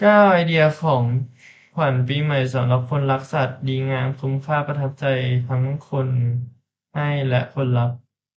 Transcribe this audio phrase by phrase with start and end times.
[0.00, 1.04] เก้า ไอเดียของ
[1.74, 5.04] ขวัญปีใหม่สำหรับคนรักสัตว์ ดีงาม คุ้มค่า ประทับใจ
[5.48, 6.08] ทั้งคน
[6.94, 7.90] ให้และคนรับ